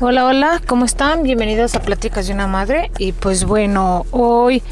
Hola, 0.00 0.26
hola, 0.26 0.60
¿cómo 0.64 0.84
están? 0.84 1.24
Bienvenidos 1.24 1.74
a 1.74 1.80
Pláticas 1.80 2.28
de 2.28 2.32
una 2.32 2.46
Madre. 2.46 2.92
Y 2.98 3.10
pues 3.10 3.44
bueno, 3.44 4.06
hoy 4.12 4.62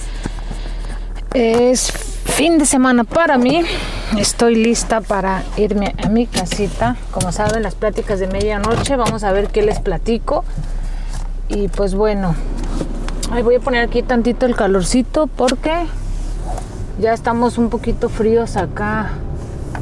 es 1.34 1.91
fin 1.91 2.58
de 2.58 2.64
semana 2.64 3.02
para 3.02 3.36
mí. 3.36 3.62
Estoy 4.16 4.54
lista 4.54 5.00
para 5.00 5.42
irme 5.56 5.96
a 6.00 6.08
mi 6.08 6.28
casita. 6.28 6.94
Como 7.10 7.32
saben, 7.32 7.64
las 7.64 7.74
pláticas 7.74 8.20
de 8.20 8.28
medianoche. 8.28 8.94
Vamos 8.94 9.24
a 9.24 9.32
ver 9.32 9.48
qué 9.48 9.62
les 9.62 9.80
platico. 9.80 10.44
Y 11.48 11.66
pues 11.66 11.96
bueno, 11.96 12.36
ahí 13.32 13.43
voy 13.43 13.56
a 13.56 13.61
poner 13.61 13.82
aquí 13.82 14.04
tantito 14.04 14.46
el 14.46 14.54
calorcito 14.54 15.27
porque 15.27 15.88
ya 17.00 17.12
estamos 17.12 17.58
un 17.58 17.68
poquito 17.68 18.08
fríos 18.08 18.56
acá 18.56 19.11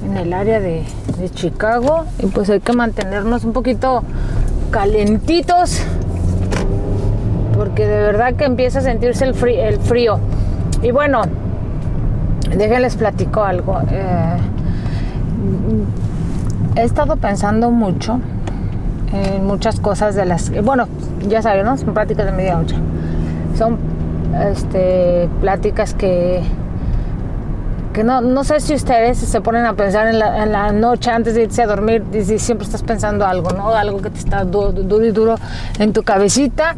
en 0.07 0.17
el 0.17 0.33
área 0.33 0.59
de, 0.59 0.87
de 1.19 1.29
Chicago. 1.29 2.07
Y 2.19 2.29
pues 2.29 2.49
hay 2.49 2.61
que 2.61 2.73
mantenernos 2.73 3.45
un 3.45 3.53
poquito 3.53 4.05
calentitos 4.75 5.81
porque 7.57 7.87
de 7.87 7.97
verdad 8.01 8.35
que 8.35 8.45
empieza 8.45 8.81
a 8.81 8.83
sentirse 8.83 9.25
el 9.25 9.33
frío. 9.33 9.63
El 9.63 9.79
frío. 9.79 10.19
Y 10.83 10.91
bueno, 10.91 11.23
déjenles 12.57 12.97
platico 12.97 13.45
algo. 13.45 13.79
Eh, 13.89 14.37
he 16.75 16.83
estado 16.83 17.15
pensando 17.19 17.71
mucho 17.71 18.19
en 19.13 19.47
muchas 19.47 19.79
cosas 19.79 20.17
de 20.17 20.25
las... 20.25 20.51
Bueno, 20.65 20.89
ya 21.29 21.41
saben, 21.41 21.67
¿no? 21.67 21.77
Son 21.79 21.95
pláticas 21.95 22.27
de 22.27 22.33
media 22.33 22.57
noche. 22.57 22.75
Son 23.57 23.79
este, 24.51 25.29
pláticas 25.41 25.95
que 25.95 26.43
que 27.95 28.03
no, 28.03 28.21
no 28.21 28.43
sé 28.43 28.59
si 28.59 28.75
ustedes 28.75 29.17
se 29.17 29.41
ponen 29.41 29.65
a 29.65 29.75
pensar 29.75 30.09
en 30.09 30.19
la, 30.19 30.73
noche 30.73 31.13
antes 31.13 31.35
de 31.35 31.45
irse 31.45 31.63
a 31.63 31.67
dormir 31.67 32.03
y 32.13 32.23
siempre 32.41 32.67
estás 32.67 32.83
pensando 32.83 33.25
algo, 33.25 33.51
¿no? 33.51 33.69
Algo 33.69 34.03
que 34.03 34.11
te 34.11 34.19
está 34.19 34.45
duro, 34.45 35.05
y 35.05 35.13
duro 35.13 35.37
en 35.79 35.93
tu 35.93 36.03
cabecita 36.03 36.75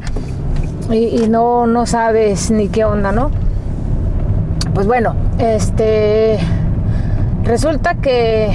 y, 0.91 1.27
no, 1.27 1.67
no 1.67 1.87
sabes 1.87 2.51
ni 2.51 2.69
qué 2.69 2.85
onda, 2.85 3.13
¿no? 3.13 3.31
Pues 4.75 4.87
bueno, 4.87 5.17
este 5.39 6.39
resulta 7.45 7.95
que 7.95 8.53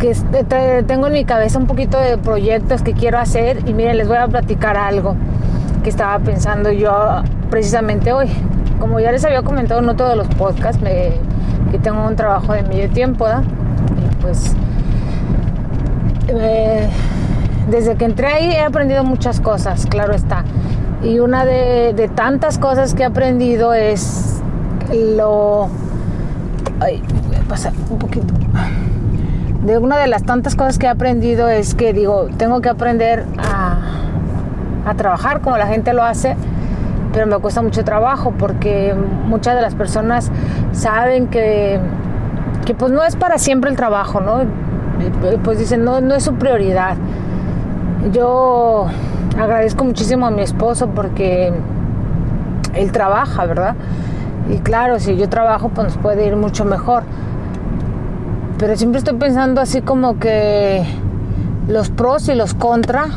que 0.00 0.14
tengo 0.84 1.06
en 1.06 1.12
mi 1.12 1.24
cabeza 1.24 1.60
un 1.60 1.68
poquito 1.68 1.96
de 2.00 2.18
proyectos 2.18 2.82
que 2.82 2.92
quiero 2.92 3.20
hacer 3.20 3.68
y 3.68 3.72
miren, 3.72 3.98
les 3.98 4.08
voy 4.08 4.16
a 4.16 4.26
platicar 4.26 4.76
algo 4.76 5.14
que 5.82 5.90
estaba 5.90 6.18
pensando 6.18 6.70
yo 6.70 7.22
precisamente 7.50 8.12
hoy. 8.12 8.28
Como 8.78 9.00
ya 9.00 9.12
les 9.12 9.24
había 9.24 9.42
comentado 9.42 9.80
en 9.80 9.88
otro 9.88 10.08
de 10.08 10.16
los 10.16 10.28
podcasts, 10.28 10.82
me, 10.82 11.12
que 11.70 11.78
tengo 11.78 12.06
un 12.06 12.16
trabajo 12.16 12.52
de 12.52 12.62
medio 12.62 12.88
tiempo, 12.90 13.26
Y 13.28 14.14
pues 14.22 14.54
eh, 16.28 16.88
desde 17.68 17.96
que 17.96 18.04
entré 18.04 18.26
ahí 18.26 18.50
he 18.52 18.60
aprendido 18.60 19.04
muchas 19.04 19.40
cosas, 19.40 19.86
claro 19.86 20.14
está. 20.14 20.44
Y 21.02 21.18
una 21.18 21.44
de, 21.44 21.92
de 21.94 22.08
tantas 22.08 22.58
cosas 22.58 22.94
que 22.94 23.02
he 23.02 23.06
aprendido 23.06 23.74
es 23.74 24.40
lo... 24.92 25.68
Ay, 26.80 27.02
voy 27.28 27.36
a 27.36 27.48
pasar 27.48 27.72
un 27.90 27.98
poquito. 27.98 28.32
De 29.64 29.78
una 29.78 29.96
de 29.98 30.08
las 30.08 30.24
tantas 30.24 30.56
cosas 30.56 30.78
que 30.78 30.86
he 30.86 30.88
aprendido 30.88 31.48
es 31.48 31.74
que 31.74 31.92
digo, 31.92 32.28
tengo 32.36 32.60
que 32.60 32.68
aprender 32.68 33.24
a 34.84 34.94
trabajar 34.94 35.40
como 35.40 35.56
la 35.56 35.66
gente 35.66 35.92
lo 35.92 36.02
hace, 36.02 36.36
pero 37.12 37.26
me 37.26 37.36
cuesta 37.38 37.62
mucho 37.62 37.84
trabajo 37.84 38.32
porque 38.38 38.94
muchas 39.26 39.54
de 39.54 39.62
las 39.62 39.74
personas 39.74 40.30
saben 40.72 41.28
que, 41.28 41.80
que 42.64 42.74
pues 42.74 42.90
no 42.92 43.02
es 43.04 43.16
para 43.16 43.38
siempre 43.38 43.70
el 43.70 43.76
trabajo, 43.76 44.20
¿no? 44.20 44.42
Pues 45.42 45.58
dicen, 45.58 45.84
no, 45.84 46.00
no 46.00 46.14
es 46.14 46.22
su 46.22 46.34
prioridad. 46.34 46.96
Yo 48.12 48.86
agradezco 49.38 49.84
muchísimo 49.84 50.26
a 50.26 50.30
mi 50.30 50.42
esposo 50.42 50.88
porque 50.88 51.52
él 52.74 52.92
trabaja, 52.92 53.46
¿verdad? 53.46 53.74
Y 54.48 54.58
claro, 54.58 54.98
si 54.98 55.16
yo 55.16 55.28
trabajo, 55.28 55.68
pues 55.68 55.88
nos 55.88 55.96
puede 55.98 56.26
ir 56.26 56.36
mucho 56.36 56.64
mejor. 56.64 57.04
Pero 58.58 58.76
siempre 58.76 58.98
estoy 58.98 59.16
pensando 59.16 59.60
así 59.60 59.82
como 59.82 60.18
que 60.18 60.84
los 61.68 61.90
pros 61.90 62.28
y 62.28 62.34
los 62.34 62.54
contras 62.54 63.10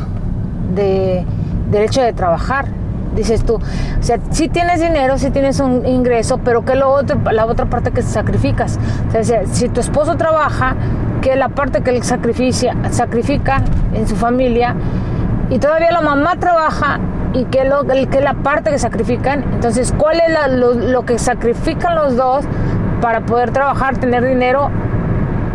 de, 0.74 1.24
derecho 1.70 2.02
de 2.02 2.12
trabajar. 2.12 2.66
Dices 3.14 3.44
tú, 3.44 3.54
o 3.54 4.02
sea, 4.02 4.18
si 4.30 4.48
tienes 4.48 4.80
dinero, 4.80 5.16
si 5.16 5.30
tienes 5.30 5.58
un 5.60 5.86
ingreso, 5.86 6.38
pero 6.38 6.64
que 6.64 6.74
lo 6.74 6.90
otro, 6.90 7.18
la 7.32 7.46
otra 7.46 7.64
parte 7.64 7.90
que 7.90 8.02
sacrificas. 8.02 8.78
O 9.08 9.24
sea, 9.24 9.46
si 9.46 9.68
tu 9.70 9.80
esposo 9.80 10.16
trabaja, 10.16 10.76
que 11.22 11.34
la 11.34 11.48
parte 11.48 11.80
que 11.80 11.90
él 11.90 12.02
sacrifica, 12.02 12.74
sacrifica 12.90 13.62
en 13.94 14.06
su 14.06 14.16
familia, 14.16 14.76
y 15.50 15.58
todavía 15.58 15.90
la 15.92 16.00
mamá 16.00 16.36
trabaja 16.36 16.98
y 17.32 17.44
que 17.44 17.64
lo 17.64 17.84
que 17.84 18.20
la 18.20 18.34
parte 18.34 18.70
que 18.70 18.78
sacrifican 18.78 19.44
entonces 19.52 19.94
cuál 19.96 20.20
es 20.20 20.52
lo, 20.52 20.74
lo, 20.74 21.04
que 21.04 21.18
sacrifican 21.18 21.94
los 21.94 22.16
dos 22.16 22.44
para 23.00 23.20
poder 23.20 23.50
trabajar 23.50 23.96
tener 23.98 24.24
dinero 24.24 24.70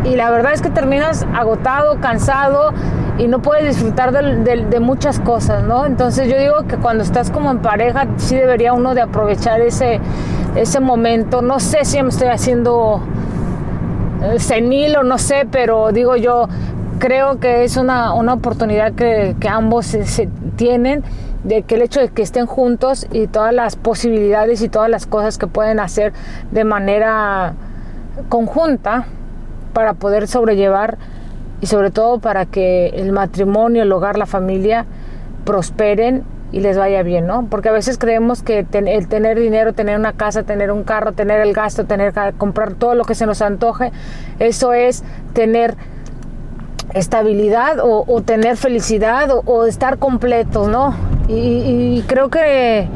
y 0.04 0.16
la 0.16 0.30
verdad 0.30 0.54
es 0.54 0.62
que 0.62 0.70
terminas 0.70 1.26
agotado 1.34 2.00
cansado 2.00 2.74
y 3.22 3.28
no 3.28 3.40
puedes 3.40 3.76
disfrutar 3.76 4.12
de, 4.12 4.80
muchas 4.80 5.20
cosas, 5.20 5.64
¿no? 5.64 5.86
Entonces 5.86 6.28
yo 6.28 6.40
digo 6.40 6.66
que 6.68 6.78
cuando 6.78 7.04
estás 7.04 7.30
como 7.30 7.52
en 7.52 7.60
pareja, 7.60 8.08
sí 8.18 8.36
debería 8.36 8.74
uno 8.74 8.96
de 8.96 9.02
aprovechar 9.02 9.62
ese, 9.62 10.00
ese 10.56 10.80
momento. 10.80 11.44
No 11.44 11.60
sé 11.60 11.86
si 11.86 12.02
me 12.02 12.10
estoy 12.10 12.30
haciendo 12.30 13.00
eh, 14.24 14.40
senil 14.40 14.96
o 14.96 15.04
no 15.04 15.20
sé, 15.20 15.48
pero 15.52 15.92
digo 15.92 16.16
yo, 16.16 16.50
creo 16.98 17.40
que 17.40 17.64
es 17.64 17.78
una, 17.78 18.16
oportunidad 18.16 18.94
que, 18.94 19.36
ambos 19.48 19.86
se, 19.86 20.28
tienen 20.56 21.04
de 21.44 21.62
que 21.62 21.76
el 21.76 21.84
hecho 21.84 22.00
de 22.00 22.10
que 22.10 22.24
estén 22.24 22.48
juntos 22.48 23.06
y 23.12 23.28
todas 23.28 23.54
las 23.54 23.76
posibilidades 23.76 24.64
y 24.64 24.70
todas 24.70 24.90
las 24.90 25.06
cosas 25.06 25.38
que 25.38 25.46
pueden 25.46 25.80
hacer 25.80 26.12
de 26.50 26.64
manera 26.64 27.54
conjunta 28.30 29.06
para 29.74 29.94
poder 29.94 30.28
sobrellevar 30.28 30.98
y 31.62 31.68
sobre 31.68 31.92
todo 31.92 32.20
para 32.20 32.46
que 32.46 32.88
el 32.88 33.12
matrimonio, 33.12 33.84
el 33.84 33.92
hogar, 33.92 34.18
la 34.18 34.26
familia 34.26 34.86
prosperen 35.46 36.24
y 36.52 36.60
les 36.60 36.78
vaya 36.78 37.02
bien, 37.04 37.28
¿no? 37.28 37.46
Porque 37.50 37.70
a 37.70 37.72
veces 37.72 37.98
creemos 37.98 38.44
que 38.44 38.66
el 38.74 39.08
tener 39.08 39.40
dinero, 39.40 39.74
tener 39.74 39.98
una 39.98 40.14
casa, 40.14 40.44
tener 40.44 40.72
un 40.72 40.84
carro, 40.84 41.14
tener 41.14 41.40
el 41.40 41.54
gasto, 41.54 41.86
tener 41.86 42.14
comprar 42.38 42.74
todo 42.74 42.96
lo 42.96 43.06
que 43.06 43.16
se 43.16 43.26
nos 43.26 43.42
antoje, 43.42 43.92
eso 44.40 44.74
es 44.74 45.04
tener 45.34 45.76
estabilidad 46.94 47.78
o, 47.82 48.22
tener 48.22 48.58
felicidad 48.58 49.30
o, 49.32 49.66
estar 49.66 49.98
completos, 49.98 50.68
¿no? 50.68 50.94
y, 51.30 52.04
creo 52.08 52.30
que 52.30 52.90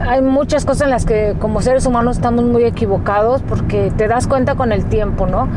hay 0.00 0.22
muchas 0.22 0.64
cosas 0.64 0.82
en 0.82 0.90
las 0.90 1.04
que 1.04 1.34
como 1.40 1.62
seres 1.62 1.86
humanos 1.86 2.16
estamos 2.16 2.44
muy 2.44 2.64
equivocados 2.64 3.42
porque 3.42 3.92
te 3.96 4.06
das 4.06 4.26
cuenta 4.26 4.54
con 4.54 4.72
el 4.72 4.84
tiempo, 4.86 5.26
¿no? 5.26 5.48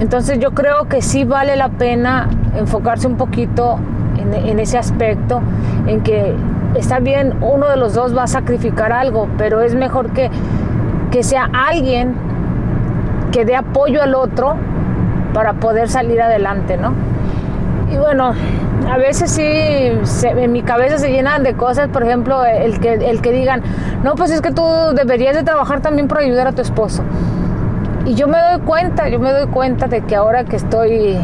Entonces 0.00 0.38
yo 0.38 0.52
creo 0.52 0.88
que 0.88 1.00
sí 1.00 1.24
vale 1.24 1.56
la 1.56 1.70
pena 1.70 2.28
enfocarse 2.56 3.06
un 3.06 3.16
poquito 3.16 3.78
en, 4.18 4.58
ese 4.58 4.78
aspecto, 4.78 5.40
en 5.86 6.02
que 6.02 6.34
está 6.74 6.98
bien, 6.98 7.34
uno 7.40 7.68
de 7.68 7.76
los 7.76 7.94
dos 7.94 8.16
va 8.16 8.24
a 8.24 8.26
sacrificar 8.26 8.92
algo, 8.92 9.28
pero 9.38 9.60
es 9.60 9.74
mejor 9.74 10.10
que, 10.10 10.30
que 11.10 11.22
sea 11.22 11.48
alguien 11.52 12.14
que 13.32 13.44
dé 13.44 13.56
apoyo 13.56 14.02
al 14.02 14.14
otro 14.14 14.56
para 15.32 15.54
poder 15.54 15.88
salir 15.88 16.20
adelante, 16.20 16.76
¿no? 16.76 16.92
Y 17.90 17.96
bueno, 17.96 18.32
a 18.90 18.96
veces 18.98 19.30
sí, 19.30 19.42
en 19.44 20.52
mi 20.52 20.62
cabeza 20.62 20.98
se 20.98 21.10
llenan 21.10 21.42
de 21.42 21.54
cosas, 21.54 21.88
por 21.88 22.02
ejemplo, 22.02 22.44
el 22.44 22.80
que, 22.80 22.94
el 22.94 23.20
que 23.20 23.32
digan, 23.32 23.62
no, 24.02 24.14
pues 24.14 24.30
es 24.30 24.40
que 24.40 24.50
tú 24.50 24.64
deberías 24.94 25.34
de 25.34 25.42
trabajar 25.42 25.80
también 25.80 26.08
por 26.08 26.18
ayudar 26.18 26.48
a 26.48 26.52
tu 26.52 26.62
esposo. 26.62 27.02
Y 28.06 28.14
yo 28.14 28.28
me 28.28 28.38
doy 28.38 28.60
cuenta, 28.60 29.08
yo 29.08 29.18
me 29.18 29.32
doy 29.32 29.48
cuenta 29.48 29.88
de 29.88 30.02
que 30.02 30.14
ahora 30.14 30.44
que 30.44 30.54
estoy 30.54 31.18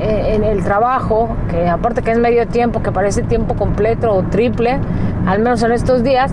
eh, 0.00 0.34
en 0.34 0.44
el 0.44 0.64
trabajo, 0.64 1.28
que 1.50 1.68
aparte 1.68 2.00
que 2.00 2.10
es 2.10 2.18
medio 2.18 2.48
tiempo, 2.48 2.82
que 2.82 2.90
parece 2.90 3.22
tiempo 3.22 3.54
completo 3.54 4.10
o 4.10 4.22
triple, 4.22 4.80
al 5.26 5.40
menos 5.40 5.62
en 5.62 5.72
estos 5.72 6.02
días, 6.02 6.32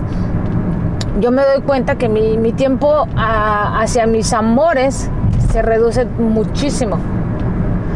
yo 1.20 1.30
me 1.30 1.42
doy 1.42 1.60
cuenta 1.60 1.96
que 1.96 2.08
mi, 2.08 2.52
tiempo 2.52 3.06
hacia 3.14 4.06
mis 4.06 4.32
amores 4.32 5.10
se 5.52 5.60
reduce 5.60 6.06
muchísimo. 6.06 6.96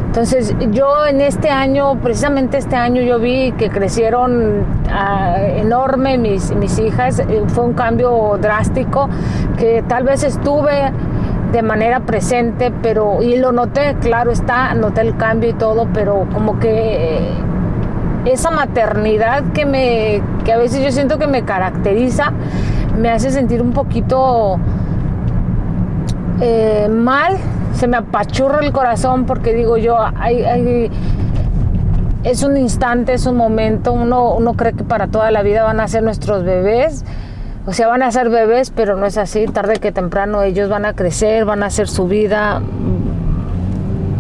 Entonces 0.07 0.55
yo 0.73 1.07
en 1.07 1.23
este 1.23 1.49
año, 1.49 1.97
precisamente 2.03 2.59
este 2.59 2.77
año 2.77 3.01
yo 3.01 3.19
vi 3.19 3.53
que 3.53 3.71
crecieron 3.71 4.65
ah, 4.91 5.39
enorme 5.41 6.19
mis, 6.19 6.55
mis 6.55 6.79
hijas, 6.79 7.19
eh, 7.19 7.43
fue 7.49 7.65
un 7.65 7.73
cambio 7.73 8.39
drástico 8.41 9.09
que 9.57 9.83
tal 9.89 10.05
vez 10.05 10.23
estuve 10.23 10.93
de 11.55 11.63
manera 11.63 12.01
presente, 12.01 12.73
pero 12.83 13.23
y 13.23 13.37
lo 13.37 13.53
noté, 13.53 13.95
claro 14.01 14.33
está, 14.33 14.75
noté 14.75 15.03
el 15.03 15.17
cambio 15.17 15.51
y 15.51 15.53
todo, 15.53 15.89
pero 15.95 16.27
como 16.33 16.59
que 16.59 17.19
eh, 17.19 17.31
esa 18.25 18.51
maternidad 18.51 19.45
que 19.53 19.65
me 19.65 20.21
que 20.45 20.53
a 20.53 20.57
veces 20.59 20.83
yo 20.83 20.91
siento 20.91 21.17
que 21.17 21.29
me 21.29 21.45
caracteriza 21.45 22.33
me 22.99 23.11
hace 23.11 23.31
sentir 23.31 23.63
un 23.63 23.73
poquito 23.73 24.59
eh, 26.41 26.89
mal 26.91 27.37
se 27.75 27.87
me 27.87 27.99
apachurra 27.99 28.59
el 28.61 28.73
corazón 28.73 29.25
porque 29.25 29.53
digo 29.53 29.77
yo, 29.77 29.97
hay, 29.99 30.91
es 32.25 32.43
un 32.43 32.57
instante, 32.57 33.15
es 33.15 33.27
un 33.27 33.37
momento, 33.37 33.93
uno, 33.93 34.35
uno 34.35 34.55
cree 34.55 34.73
que 34.73 34.85
para 34.85 35.09
toda 35.09 35.31
la 35.31 35.43
vida 35.43 35.63
van 35.63 35.81
a 35.81 35.89
ser 35.89 36.03
nuestros 36.03 36.45
bebés, 36.45 37.05
o 37.67 37.73
sea, 37.73 37.89
van 37.89 38.03
a 38.03 38.11
ser 38.13 38.29
bebés, 38.29 38.71
pero 38.71 38.97
no 38.97 39.07
es 39.07 39.17
así, 39.17 39.47
tarde 39.47 39.77
que 39.77 39.93
temprano 39.93 40.43
ellos 40.43 40.69
van 40.69 40.85
a 40.85 40.93
crecer, 40.93 41.45
van 41.45 41.63
a 41.63 41.67
hacer 41.67 41.89
su 41.89 42.07
vida, 42.07 42.61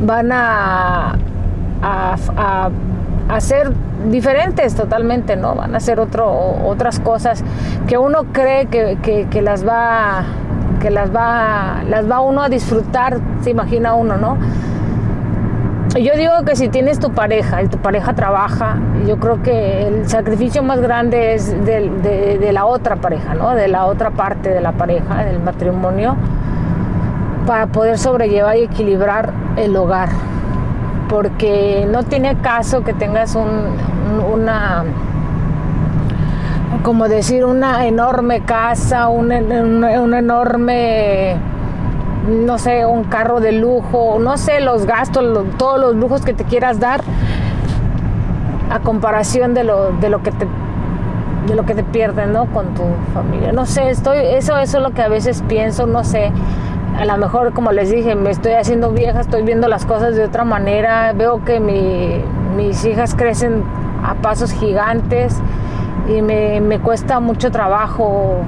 van 0.00 0.32
a, 0.32 1.17
a, 1.82 2.70
a, 3.29 3.41
ser 3.41 3.70
diferentes 4.11 4.75
totalmente, 4.75 5.37
¿no? 5.37 5.55
Van 5.55 5.75
a 5.75 5.76
hacer 5.79 6.00
otro, 6.00 6.31
otras 6.64 7.00
cosas 7.00 7.44
que 7.87 7.99
uno 7.99 8.25
cree 8.32 8.67
que, 8.67 8.99
que, 9.02 9.29
que 9.29 9.43
las 9.43 9.67
va 9.67 10.25
que 10.81 10.91
las 10.91 11.14
va, 11.17 11.82
las 11.88 12.11
va 12.11 12.20
uno 12.20 12.43
a 12.43 12.50
disfrutar, 12.50 13.19
se 13.43 13.49
imagina 13.49 13.94
uno, 13.94 14.19
¿no? 14.19 14.37
Yo 16.00 16.17
digo 16.17 16.32
que 16.44 16.56
si 16.56 16.69
tienes 16.69 16.99
tu 16.99 17.12
pareja 17.12 17.62
y 17.62 17.69
tu 17.69 17.79
pareja 17.79 18.14
trabaja, 18.14 18.79
yo 19.06 19.19
creo 19.19 19.44
que 19.44 19.87
el 19.87 20.08
sacrificio 20.08 20.64
más 20.64 20.81
grande 20.81 21.35
es 21.35 21.52
de, 21.64 21.88
de, 22.41 22.52
la 22.52 22.67
otra 22.67 22.96
pareja, 22.96 23.35
¿no? 23.35 23.55
De 23.55 23.69
la 23.69 23.87
otra 23.87 24.11
parte 24.11 24.49
de 24.49 24.61
la 24.61 24.73
pareja, 24.73 25.25
del 25.25 25.41
matrimonio, 25.41 26.17
para 27.46 27.69
poder 27.69 27.96
sobrellevar 27.96 28.56
y 28.56 28.62
equilibrar 28.62 29.32
el 29.56 29.76
hogar. 29.76 30.08
Porque 31.08 31.87
no 31.88 32.02
tiene 32.02 32.38
caso 32.38 32.82
que 32.82 32.93
tengas 32.93 33.37
un, 33.37 33.46
una 34.32 34.85
como 36.82 37.08
decir, 37.08 37.44
una 37.44 37.87
enorme 37.87 38.41
casa, 38.41 39.08
un, 39.08 39.32
enorme, 39.32 41.37
no 42.29 42.59
sé, 42.59 42.87
un 42.87 43.05
carro 43.05 43.41
de 43.41 43.53
lujo, 43.53 44.19
no 44.19 44.37
sé, 44.37 44.61
los 44.61 44.87
gastos, 44.87 45.44
todos 45.56 45.81
los 45.81 45.94
lujos 45.97 46.23
que 46.23 46.32
te 46.32 46.44
quieras 46.44 46.81
dar 46.81 47.00
a 48.71 48.81
comparación 48.81 49.55
de 49.55 49.65
lo, 49.65 49.93
de 49.93 50.09
lo 50.09 50.23
que 50.23 50.32
te 50.32 50.47
de 51.47 51.55
lo 51.55 51.67
que 51.67 51.75
te 51.75 51.82
pierdes, 51.82 52.26
¿no? 52.29 52.47
Con 52.47 52.75
tu 52.75 52.82
familia. 53.12 53.53
No 53.53 53.67
sé, 53.67 53.91
estoy, 53.91 54.19
eso, 54.19 54.56
eso 54.56 54.79
es 54.79 54.82
lo 54.82 54.93
que 54.93 55.03
a 55.03 55.09
veces 55.09 55.43
pienso, 55.47 55.87
no 55.87 56.03
sé. 56.03 56.32
A 56.99 57.05
lo 57.05 57.17
mejor, 57.19 57.53
como 57.53 57.73
les 57.73 57.91
dije, 57.91 58.15
me 58.15 58.31
estoy 58.31 58.53
haciendo 58.53 58.91
vieja, 58.93 59.20
estoy 59.20 59.43
viendo 59.43 59.69
las 59.69 59.85
cosas 59.85 60.17
de 60.17 60.25
otra 60.25 60.44
manera, 60.44 61.12
veo 61.12 61.44
que 61.44 61.61
mis 61.61 62.85
hijas 62.85 63.15
crecen 63.15 63.62
a 64.03 64.15
pasos 64.15 64.53
gigantes 64.53 65.37
y 66.09 66.23
me, 66.23 66.61
me 66.61 66.79
cuesta 66.79 67.20
mucho 67.20 67.50
trabajo. 67.50 68.38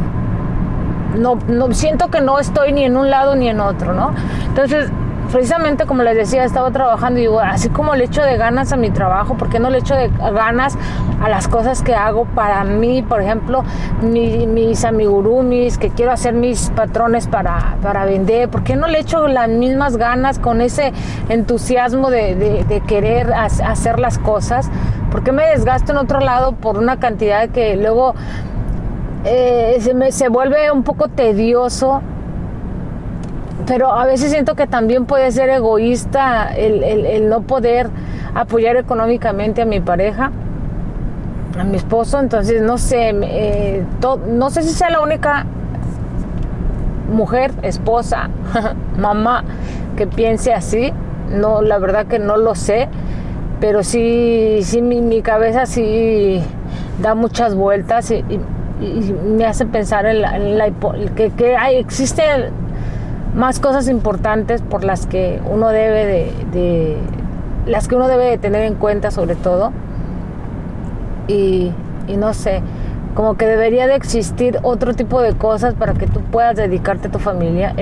No, 1.14 1.38
no, 1.48 1.72
siento 1.72 2.10
que 2.10 2.20
no 2.20 2.38
estoy 2.38 2.72
ni 2.72 2.84
en 2.84 2.96
un 2.96 3.10
lado 3.10 3.36
ni 3.36 3.48
en 3.48 3.60
otro, 3.60 3.94
¿no? 3.94 4.12
Entonces, 4.48 4.90
precisamente 5.32 5.86
como 5.86 6.02
les 6.02 6.16
decía, 6.16 6.44
estaba 6.44 6.70
trabajando 6.70 7.18
y 7.18 7.22
digo, 7.22 7.40
así 7.40 7.68
como 7.68 7.94
le 7.94 8.04
echo 8.04 8.22
de 8.22 8.36
ganas 8.36 8.72
a 8.72 8.76
mi 8.76 8.90
trabajo, 8.90 9.34
¿por 9.34 9.48
qué 9.48 9.58
no 9.58 9.70
le 9.70 9.78
echo 9.78 9.94
de 9.94 10.08
ganas 10.08 10.76
a 11.22 11.28
las 11.28 11.48
cosas 11.48 11.82
que 11.82 11.94
hago 11.94 12.24
para 12.26 12.64
mí? 12.64 13.02
Por 13.02 13.20
ejemplo, 13.22 13.64
mis 14.02 14.84
amigurumis, 14.84 15.78
que 15.78 15.90
quiero 15.90 16.12
hacer 16.12 16.34
mis 16.34 16.70
patrones 16.70 17.26
para, 17.26 17.76
para, 17.82 18.04
vender, 18.04 18.48
¿por 18.48 18.62
qué 18.62 18.76
no 18.76 18.86
le 18.86 19.00
echo 19.00 19.26
las 19.28 19.48
mismas 19.48 19.96
ganas 19.96 20.38
con 20.38 20.60
ese 20.60 20.92
entusiasmo 21.28 22.10
de, 22.10 22.34
de, 22.34 22.64
de 22.64 22.80
querer 22.80 23.32
hacer 23.32 23.98
las 23.98 24.18
cosas? 24.18 24.70
¿Por 25.10 25.22
qué 25.22 25.32
me 25.32 25.46
desgasto 25.46 25.92
en 25.92 25.98
otro 25.98 26.20
lado 26.20 26.52
por 26.52 26.78
una 26.78 26.98
cantidad 26.98 27.48
que 27.48 27.76
luego 27.76 28.14
eh, 29.26 29.76
se, 29.80 29.94
me, 29.94 30.12
se 30.12 30.28
vuelve 30.28 30.70
un 30.70 30.82
poco 30.82 31.08
tedioso? 31.08 32.00
Pero 33.66 33.92
a 33.92 34.06
veces 34.06 34.30
siento 34.30 34.54
que 34.54 34.66
también 34.66 35.06
puede 35.06 35.32
ser 35.32 35.50
egoísta 35.50 36.54
el, 36.56 37.28
no 37.28 37.42
poder 37.42 37.90
apoyar 38.34 38.76
económicamente 38.76 39.62
a 39.62 39.64
mi 39.64 39.80
pareja, 39.80 40.30
a 41.58 41.64
mi 41.64 41.76
esposo. 41.76 42.20
Entonces, 42.20 42.62
no 42.62 42.78
sé, 42.78 43.10
eh, 43.22 43.84
no 44.28 44.50
sé 44.50 44.62
si 44.62 44.70
sea 44.70 44.90
la 44.90 45.00
única 45.00 45.46
mujer, 47.12 47.52
esposa, 47.62 48.30
mamá 48.98 49.44
que 49.96 50.06
piense 50.06 50.54
así. 50.54 50.92
No, 51.30 51.60
la 51.60 51.78
verdad 51.78 52.06
que 52.06 52.20
no 52.20 52.36
lo 52.36 52.54
sé 52.54 52.88
pero 53.60 53.82
sí, 53.82 54.58
sí 54.62 54.82
mi, 54.82 55.22
cabeza 55.22 55.66
sí 55.66 56.42
da 57.00 57.14
muchas 57.14 57.54
vueltas 57.54 58.10
y, 58.10 58.22
me 58.78 59.46
hace 59.46 59.66
pensar 59.66 60.06
en, 60.06 60.20
la, 60.58 60.70
que, 61.14 61.30
que 61.30 61.56
hay, 61.56 61.76
existen 61.76 62.52
más 63.36 63.60
cosas 63.60 63.88
importantes 63.88 64.62
por 64.62 64.82
las 64.82 65.06
que 65.06 65.40
uno 65.48 65.68
debe 65.68 66.32
de, 66.52 66.96
las 67.66 67.86
que 67.86 67.94
uno 67.94 68.08
debe 68.08 68.24
de 68.24 68.38
tener 68.38 68.62
en 68.62 68.74
cuenta 68.74 69.10
sobre 69.10 69.34
todo 69.34 69.72
y, 71.28 71.72
no 72.16 72.32
sé 72.34 72.62
como 73.14 73.36
que 73.36 73.46
debería 73.46 73.86
de 73.86 73.94
existir 73.94 74.58
otro 74.62 74.94
tipo 74.94 75.22
de 75.22 75.34
cosas 75.34 75.74
para 75.74 75.94
que 75.94 76.06
tú 76.06 76.20
puedas 76.20 76.56
dedicarte 76.56 77.08
a 77.08 77.10
tu 77.10 77.18
familia. 77.18 77.74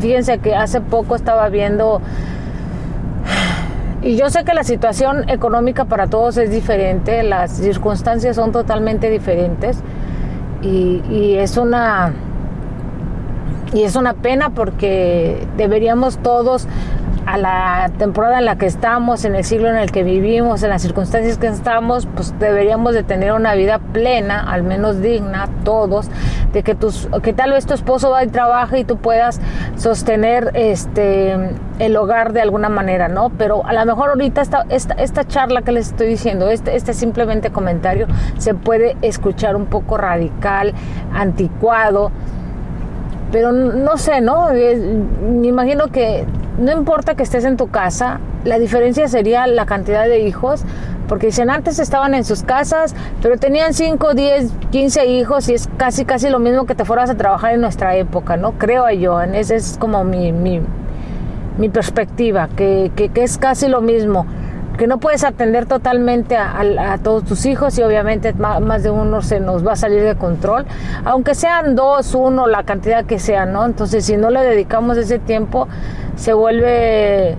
fíjense 0.00 0.38
que 0.38 0.56
hace 0.56 0.80
poco 0.80 1.14
estaba 1.14 1.48
viendo 1.48 2.00
y 4.02 4.16
yo 4.16 4.28
sé 4.28 4.44
que 4.44 4.54
la 4.54 4.64
situación 4.64 5.28
económica 5.28 5.84
para 5.84 6.08
todos 6.08 6.36
es 6.36 6.50
diferente, 6.50 7.22
las 7.22 7.52
circunstancias 7.52 8.36
son 8.36 8.52
totalmente 8.52 9.08
diferentes 9.08 9.82
y, 10.62 11.34
es 11.34 11.56
una 11.56 12.12
y 13.72 13.82
es 13.82 13.96
una 13.96 14.14
pena 14.14 14.50
porque 14.50 15.46
deberíamos 15.56 16.18
todos 16.18 16.66
a 17.26 17.38
la 17.38 17.90
temporada 17.98 18.38
en 18.38 18.44
la 18.44 18.56
que 18.56 18.66
estamos, 18.66 19.24
en 19.24 19.34
el 19.34 19.44
siglo 19.44 19.68
en 19.68 19.76
el 19.76 19.90
que 19.90 20.04
vivimos, 20.04 20.62
en 20.62 20.70
las 20.70 20.82
circunstancias 20.82 21.38
que 21.38 21.48
estamos, 21.48 22.06
pues 22.14 22.38
deberíamos 22.38 22.94
de 22.94 23.02
tener 23.02 23.32
una 23.32 23.54
vida 23.54 23.80
plena, 23.80 24.40
al 24.40 24.62
menos 24.62 25.02
digna, 25.02 25.48
todos, 25.64 26.08
de 26.52 26.62
que 26.62 26.76
tus, 26.76 27.08
que 27.22 27.32
tal 27.32 27.50
vez 27.50 27.66
tu 27.66 27.74
esposo 27.74 28.10
va 28.10 28.22
y 28.22 28.28
trabaja 28.28 28.78
y 28.78 28.84
tú 28.84 28.96
puedas 28.96 29.40
sostener 29.76 30.52
este 30.54 31.36
el 31.78 31.96
hogar 31.96 32.32
de 32.32 32.40
alguna 32.40 32.68
manera, 32.68 33.08
¿no? 33.08 33.30
Pero 33.30 33.66
a 33.66 33.72
lo 33.72 33.84
mejor 33.84 34.10
ahorita 34.10 34.40
esta, 34.40 34.64
esta, 34.70 34.94
esta 34.94 35.24
charla 35.24 35.62
que 35.62 35.72
les 35.72 35.88
estoy 35.88 36.06
diciendo, 36.06 36.48
este, 36.48 36.76
este 36.76 36.94
simplemente 36.94 37.50
comentario, 37.50 38.06
se 38.38 38.54
puede 38.54 38.96
escuchar 39.02 39.56
un 39.56 39.66
poco 39.66 39.98
radical, 39.98 40.72
anticuado, 41.12 42.12
pero 43.32 43.52
no 43.52 43.96
sé, 43.96 44.20
¿no? 44.20 44.48
me 44.50 45.46
imagino 45.46 45.88
que 45.88 46.24
no 46.58 46.72
importa 46.72 47.14
que 47.14 47.22
estés 47.22 47.44
en 47.44 47.56
tu 47.56 47.68
casa, 47.68 48.20
la 48.44 48.58
diferencia 48.58 49.08
sería 49.08 49.46
la 49.46 49.66
cantidad 49.66 50.06
de 50.06 50.20
hijos, 50.20 50.64
porque 51.08 51.26
dicen 51.26 51.50
antes 51.50 51.78
estaban 51.78 52.14
en 52.14 52.24
sus 52.24 52.42
casas, 52.42 52.94
pero 53.22 53.36
tenían 53.36 53.74
5, 53.74 54.14
10, 54.14 54.52
15 54.70 55.06
hijos 55.06 55.48
y 55.48 55.54
es 55.54 55.68
casi 55.76 56.04
casi 56.04 56.30
lo 56.30 56.38
mismo 56.38 56.66
que 56.66 56.74
te 56.74 56.84
fueras 56.84 57.10
a 57.10 57.14
trabajar 57.16 57.54
en 57.54 57.60
nuestra 57.60 57.96
época, 57.96 58.36
¿no? 58.36 58.52
Creo 58.52 58.88
yo, 58.90 59.20
esa 59.20 59.54
es 59.54 59.76
como 59.78 60.04
mi, 60.04 60.32
mi, 60.32 60.60
mi 61.58 61.68
perspectiva, 61.68 62.48
que, 62.56 62.90
que, 62.96 63.10
que 63.10 63.22
es 63.22 63.38
casi 63.38 63.68
lo 63.68 63.80
mismo 63.80 64.26
que 64.76 64.86
no 64.86 64.98
puedes 64.98 65.24
atender 65.24 65.66
totalmente 65.66 66.36
a, 66.36 66.98
todos 67.02 67.24
tus 67.24 67.46
hijos 67.46 67.78
y 67.78 67.82
obviamente 67.82 68.32
más, 68.34 68.82
de 68.82 68.90
uno 68.90 69.22
se 69.22 69.40
nos 69.40 69.66
va 69.66 69.72
a 69.72 69.76
salir 69.76 70.02
de 70.02 70.14
control, 70.16 70.66
aunque 71.04 71.34
sean 71.34 71.74
dos, 71.74 72.14
uno, 72.14 72.46
la 72.46 72.62
cantidad 72.62 73.04
que 73.04 73.18
sea, 73.18 73.46
¿no? 73.46 73.64
Entonces 73.64 74.04
si 74.04 74.16
no 74.16 74.30
le 74.30 74.42
dedicamos 74.42 74.98
ese 74.98 75.18
tiempo, 75.18 75.68
se 76.16 76.32
vuelve, 76.32 77.36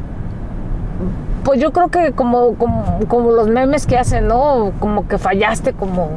pues 1.44 1.60
yo 1.60 1.72
creo 1.72 1.90
que 1.90 2.12
como, 2.12 2.56
como, 2.56 3.32
los 3.32 3.48
memes 3.48 3.86
que 3.86 3.98
hacen, 3.98 4.28
¿no? 4.28 4.74
Como 4.80 5.08
que 5.08 5.18
fallaste 5.18 5.74
como, 5.74 6.10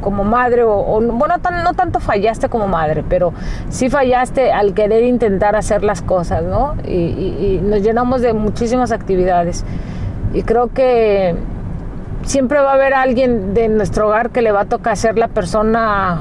como 0.00 0.24
madre, 0.24 0.64
o, 0.64 1.00
bueno, 1.00 1.36
no 1.64 1.74
tanto 1.74 2.00
fallaste 2.00 2.48
como 2.48 2.68
madre, 2.68 3.04
pero 3.08 3.32
sí 3.70 3.88
fallaste 3.88 4.52
al 4.52 4.74
querer 4.74 5.04
intentar 5.04 5.56
hacer 5.56 5.82
las 5.84 6.02
cosas, 6.02 6.42
¿no? 6.42 6.74
y 6.84 7.60
nos 7.62 7.82
llenamos 7.82 8.20
de 8.20 8.32
muchísimas 8.32 8.92
actividades. 8.92 9.64
Y 10.32 10.42
creo 10.42 10.68
que 10.68 11.34
siempre 12.22 12.60
va 12.60 12.72
a 12.72 12.74
haber 12.74 12.94
alguien 12.94 13.54
de 13.54 13.68
nuestro 13.68 14.08
hogar 14.08 14.30
que 14.30 14.42
le 14.42 14.52
va 14.52 14.62
a 14.62 14.64
tocar 14.66 14.96
ser 14.96 15.18
la 15.18 15.28
persona 15.28 16.20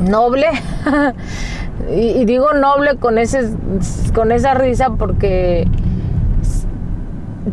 noble. 0.00 0.46
y, 1.90 2.24
digo 2.24 2.52
noble 2.52 2.96
con, 2.96 3.18
ese, 3.18 3.50
con 4.14 4.32
esa 4.32 4.54
risa 4.54 4.90
porque 4.90 5.68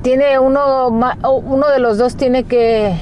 tiene 0.01 0.39
uno, 0.39 0.87
uno 0.87 1.67
de 1.69 1.79
los 1.79 1.97
dos 1.97 2.15
tiene 2.15 2.43
que, 2.43 2.95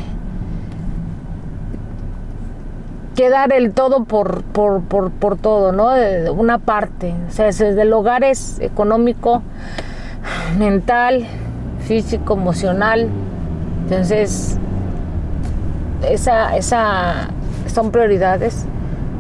que 3.16 3.30
dar 3.30 3.54
el 3.54 3.72
todo 3.72 4.04
por, 4.04 4.44
por, 4.44 4.82
por, 4.84 5.12
por 5.12 5.38
todo, 5.38 5.72
¿no? 5.72 5.92
De 5.92 6.30
una 6.30 6.60
parte. 6.60 7.14
O 7.28 7.32
sea, 7.32 7.46
desde 7.46 7.82
el 7.82 7.94
hogar 7.94 8.24
es 8.24 8.60
económico, 8.60 9.42
mental, 10.58 11.28
físico, 11.86 12.34
emocional. 12.34 13.08
Entonces, 13.84 14.58
esa, 16.10 16.56
esa 16.58 17.30
son 17.68 17.92
prioridades. 17.92 18.66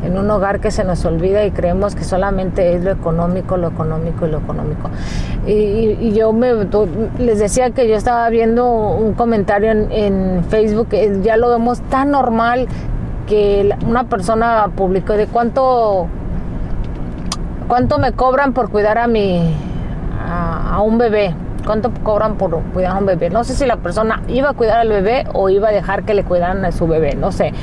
en 0.03 0.19
un 0.19 0.29
hogar 0.29 0.59
que 0.59 0.69
se 0.69 0.83
nos 0.83 1.03
olvida 1.03 1.45
y 1.45 1.51
creemos 1.51 1.95
que 1.95 2.03
solamente 2.03 2.75
es 2.75 2.83
lo 2.83 2.91
económico, 2.91 3.57
lo 3.57 3.69
económico 3.69 4.27
y 4.27 4.29
lo 4.29 4.37
económico. 4.37 4.89
Y, 5.47 6.11
yo 6.11 6.31
me, 6.31 6.53
les 7.17 7.39
decía 7.39 7.71
que 7.71 7.87
yo 7.87 7.95
estaba 7.95 8.29
viendo 8.29 8.69
un 8.71 9.13
comentario 9.13 9.71
en, 9.71 10.43
Facebook, 10.47 10.89
ya 11.23 11.37
lo 11.37 11.49
vemos 11.49 11.81
tan 11.89 12.11
normal 12.11 12.67
que 13.25 13.75
una 13.87 14.03
persona 14.03 14.69
publicó 14.75 15.13
de 15.13 15.25
cuánto 15.25 16.07
cuánto 17.67 17.97
me 17.97 18.11
cobran 18.11 18.53
por 18.53 18.69
cuidar 18.69 18.99
a 18.99 19.07
mi 19.07 19.55
a, 20.23 20.81
un 20.81 20.97
bebé 20.97 21.33
cuánto 21.65 21.91
cobran 22.03 22.35
por 22.35 22.61
cuidar 22.73 22.95
a 22.95 22.99
un 22.99 23.05
bebé 23.05 23.29
no 23.29 23.43
sé 23.43 23.55
si 23.55 23.65
la 23.65 23.77
persona 23.77 24.21
iba 24.27 24.49
a 24.49 24.53
cuidar 24.53 24.79
al 24.79 24.89
bebé 24.89 25.25
o 25.33 25.49
iba 25.49 25.69
a 25.69 25.71
dejar 25.71 26.03
que 26.03 26.13
le 26.13 26.23
cuidaran 26.23 26.63
a 26.65 26.71
su 26.71 26.87
bebé 26.87 27.15
no 27.15 27.31
sé. 27.31 27.53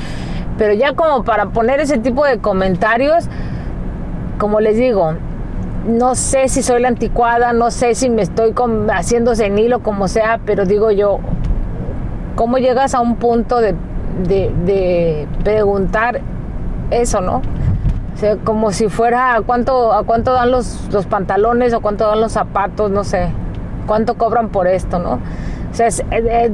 Pero 0.57 0.73
ya 0.73 0.93
como 0.93 1.23
para 1.23 1.47
poner 1.47 1.79
ese 1.79 1.97
tipo 1.97 2.25
de 2.25 2.37
comentarios 2.37 3.25
como 4.37 4.59
les 4.59 4.77
digo 4.77 5.13
no 5.87 6.15
sé 6.15 6.47
si 6.47 6.61
soy 6.61 6.81
la 6.81 6.89
anticuada 6.89 7.53
no 7.53 7.71
sé 7.71 7.95
si 7.95 8.09
me 8.09 8.21
estoy 8.21 8.53
haciendo 8.93 9.35
senil 9.35 9.73
o 9.73 9.79
como 9.79 10.07
sea 10.07 10.39
pero 10.45 10.65
digo 10.65 10.91
yo 10.91 11.19
cómo 12.35 12.57
llegas 12.57 12.93
a 12.93 13.01
un 13.01 13.15
punto 13.15 13.59
de 13.59 13.75
de, 14.21 15.27
preguntar 15.43 16.21
eso, 16.91 17.21
¿no? 17.21 17.41
Como 18.43 18.71
si 18.71 18.87
fuera 18.87 19.35
a 19.35 19.41
cuánto, 19.41 19.91
a 19.91 20.03
cuánto 20.03 20.33
dan 20.33 20.51
los, 20.51 20.87
los 20.91 21.05
pantalones 21.05 21.73
o 21.73 21.81
cuánto 21.81 22.07
dan 22.07 22.21
los 22.21 22.31
zapatos, 22.31 22.89
no 22.89 23.03
sé, 23.03 23.29
cuánto 23.85 24.15
cobran 24.15 24.49
por 24.49 24.67
esto, 24.67 24.99
¿no? 24.99 25.13
O 25.13 25.75
sea, 25.75 25.87
eh, 26.11 26.51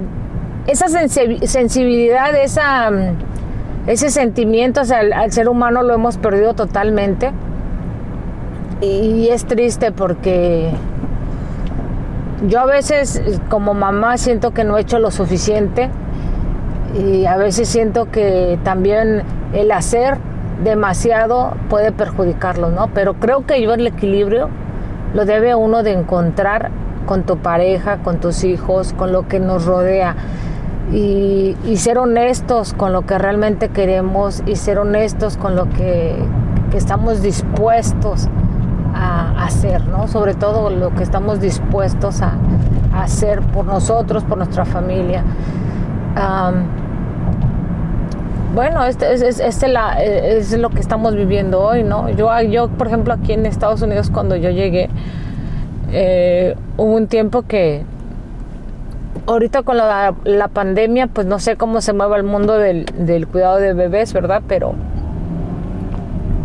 esa 0.68 0.88
sensibilidad, 0.88 2.36
esa, 2.36 2.90
ese 3.88 4.10
sentimiento 4.10 4.82
al 4.82 5.32
ser 5.32 5.50
humano 5.50 5.84
lo 5.84 5.94
hemos 5.94 6.18
perdido 6.18 6.54
totalmente. 6.54 7.32
Y 8.82 9.28
es 9.30 9.46
triste 9.46 9.92
porque 9.92 10.72
yo 12.48 12.62
a 12.62 12.66
veces 12.66 13.22
como 13.50 13.74
mamá 13.74 14.18
siento 14.18 14.52
que 14.52 14.64
no 14.64 14.78
he 14.78 14.82
hecho 14.82 15.00
lo 15.00 15.12
suficiente 15.12 15.90
y 16.98 17.26
a 17.26 17.36
veces 17.36 17.68
siento 17.68 18.10
que 18.10 18.58
también 18.64 19.24
el 19.54 19.72
hacer 19.72 20.18
demasiado 20.64 21.54
puede 21.70 21.92
perjudicarlo, 21.92 22.70
¿no? 22.70 22.90
Pero 22.94 23.16
creo 23.16 23.46
que 23.46 23.62
yo 23.62 23.74
el 23.74 23.88
equilibrio 23.88 24.50
lo 25.14 25.26
debe 25.26 25.56
uno 25.56 25.84
de 25.84 25.94
encontrar 25.94 26.72
con 27.10 27.24
tu 27.24 27.38
pareja, 27.38 28.04
con 28.04 28.20
tus 28.20 28.44
hijos, 28.44 28.94
con 28.94 29.12
lo 29.12 29.28
que 29.28 29.40
nos 29.40 29.66
rodea. 29.66 30.16
Y, 30.94 31.56
ser 31.78 31.98
honestos 31.98 32.74
con 32.76 32.94
lo 32.94 33.02
que 33.08 33.18
realmente 33.18 33.70
queremos 33.70 34.44
y 34.46 34.56
ser 34.58 34.78
honestos 34.78 35.36
con 35.36 35.56
lo 35.56 35.68
que, 35.72 36.16
estamos 36.76 37.24
dispuestos 37.24 38.28
a 38.94 39.44
hacer, 39.44 39.88
¿no? 39.88 40.08
Sobre 40.08 40.36
todo 40.36 40.70
lo 40.70 40.94
que 40.94 41.02
estamos 41.02 41.40
dispuestos 41.40 42.22
a, 42.22 42.34
hacer 42.94 43.42
por 43.42 43.66
nosotros, 43.66 44.24
por 44.24 44.38
nuestra 44.38 44.66
familia 44.66 45.24
bueno, 48.54 48.84
este, 48.84 49.14
este, 49.14 50.38
es 50.38 50.58
lo 50.58 50.70
que 50.70 50.80
estamos 50.80 51.16
viviendo 51.16 51.62
hoy, 51.62 51.84
¿no? 51.84 52.10
Yo, 52.10 52.30
yo, 52.42 52.68
por 52.68 52.88
ejemplo, 52.88 53.14
aquí 53.14 53.34
en 53.34 53.46
Estados 53.46 53.82
Unidos, 53.82 54.10
cuando 54.12 54.36
yo 54.36 54.50
llegué, 54.50 54.90
eh, 55.92 56.56
hubo 56.78 56.96
un 56.96 57.08
tiempo 57.08 57.44
que 57.44 57.84
ahorita 59.28 59.64
con 59.64 59.78
la, 59.78 60.14
pandemia, 60.54 61.08
pues 61.08 61.28
no 61.28 61.40
sé 61.40 61.56
cómo 61.56 61.82
se 61.82 61.94
mueve 61.94 62.18
el 62.18 62.24
mundo 62.24 62.58
del, 62.58 63.28
cuidado 63.32 63.58
de 63.58 63.74
bebés, 63.74 64.14
¿verdad? 64.14 64.42
Pero 64.48 64.74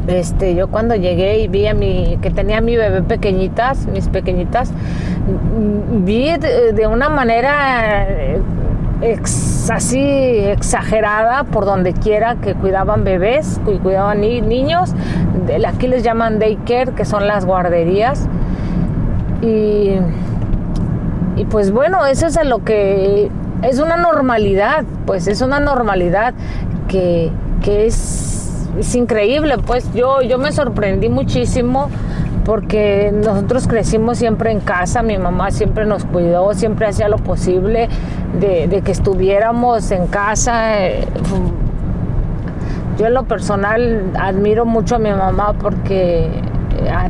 este, 0.07 0.55
yo 0.55 0.69
cuando 0.69 0.95
llegué 0.95 1.39
y 1.39 1.49
vi 1.49 1.67
a 1.67 1.75
mi, 1.75 2.19
que 2.21 2.31
tenía 2.31 2.61
mi 2.61 2.77
bebé 2.77 3.03
pequeñitas, 3.03 3.87
mis 3.87 4.09
pequeñitas, 4.09 4.73
vi 6.05 6.31
de 6.37 6.87
una 6.87 7.09
manera 7.09 8.07
así 9.71 10.01
exagerada 10.01 11.45
por 11.45 11.65
donde 11.65 11.93
quiera 11.93 12.37
que 12.37 12.55
cuidaban 12.55 13.05
bebés 13.05 13.61
cuidaban 13.83 14.21
niños. 14.21 14.95
Aquí 15.67 15.89
les 15.89 16.03
llaman 16.03 16.39
daycare, 16.39 16.93
que 16.93 17.05
son 17.05 17.27
las 17.27 17.45
guarderías. 17.45 18.29
Y, 19.45 19.99
y 21.37 21.45
pues 21.45 21.71
bueno, 21.71 22.07
eso 22.07 22.27
es 22.27 22.43
lo 22.47 22.65
que 22.65 23.31
es 23.63 23.79
una 23.79 23.97
normalidad, 23.97 24.85
pues 25.07 25.27
es 25.27 25.43
una 25.43 25.61
normalidad 25.61 26.35
que, 26.89 27.31
que 27.63 27.87
es, 27.87 28.69
es, 28.79 28.95
increíble. 28.95 29.59
Pues 29.59 29.93
yo, 29.95 30.23
yo 30.23 30.39
me 30.39 30.53
sorprendí 30.53 31.09
muchísimo 31.09 31.91
porque 32.45 33.11
nosotros 33.13 33.67
crecimos 33.67 34.19
siempre 34.19 34.51
en 34.51 34.61
casa, 34.61 35.03
mi 35.03 35.17
mamá 35.19 35.51
siempre 35.51 35.87
nos 35.87 36.05
cuidó, 36.05 36.53
siempre 36.55 36.87
hacía 36.87 37.09
lo 37.09 37.17
posible 37.17 37.89
de, 38.39 38.83
que 38.85 38.93
estuviéramos 38.93 39.91
en 39.91 40.07
casa. 40.07 40.73
Yo 42.99 43.07
en 43.07 43.15
lo 43.15 43.25
personal 43.25 44.13
admiro 44.19 44.67
mucho 44.67 44.97
a 44.97 44.99
mi 44.99 45.11
mamá 45.11 45.55
porque 45.55 46.27
eh, 46.27 46.43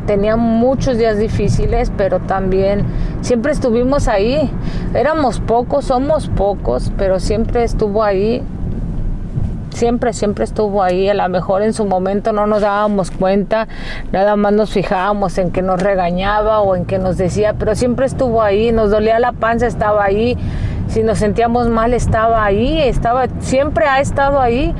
tenía 0.07 0.37
muchos 0.37 0.99
días 0.99 1.19
difíciles, 1.19 1.93
pero 1.97 2.21
también 2.21 2.85
siempre 3.21 3.53
estuvimos 3.53 4.09
ahí. 4.09 4.51
Éramos 4.95 5.41
pocos, 5.41 5.87
somos 5.87 6.29
pocos, 6.29 6.93
pero 6.97 7.21
siempre 7.21 7.65
estuvo 7.65 8.03
ahí 8.03 8.43
siempre, 9.75 10.13
siempre 10.13 10.45
estuvo 10.45 10.83
ahí. 10.83 11.09
A 11.09 11.15
lo 11.15 11.29
mejor 11.29 11.63
en 11.63 11.73
su 11.73 11.85
momento 11.85 12.33
no 12.33 12.47
nos 12.47 12.63
dábamos 12.63 13.11
cuenta, 13.11 13.69
nada 14.13 14.37
más 14.37 14.53
nos 14.53 14.71
fijábamos 14.71 15.37
en 15.39 15.51
que 15.51 15.63
nos 15.63 15.83
regañaba 15.83 16.61
o 16.61 16.77
en 16.77 16.87
que 16.87 16.99
nos 16.99 17.17
decía, 17.17 17.55
pero 17.59 17.75
siempre 17.75 18.07
estuvo 18.07 18.41
ahí, 18.41 18.73
nos 18.73 18.91
dolía 18.91 19.19
la 19.19 19.33
panza, 19.33 19.67
estaba 19.67 20.05
ahí. 20.05 20.39
Si 20.89 21.03
nos 21.03 21.19
sentíamos 21.19 21.69
mal, 21.69 21.95
estaba 21.95 22.45
ahí, 22.45 22.81
estaba, 22.81 23.27
siempre 23.41 23.87
ha 23.87 24.01
estado 24.01 24.41
ahí. 24.41 24.75